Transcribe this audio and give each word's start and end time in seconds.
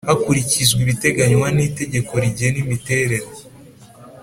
hakurikizwa 0.09 0.79
ibiteganywa 0.85 1.47
n 1.55 1.59
Itegeko 1.69 2.11
rigena 2.23 2.57
imiterere 2.63 3.17